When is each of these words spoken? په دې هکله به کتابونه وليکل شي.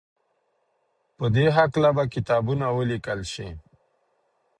په 1.17 1.25
دې 1.35 1.47
هکله 1.57 1.89
به 1.97 2.03
کتابونه 2.13 2.65
وليکل 2.77 3.19
شي. 3.33 3.49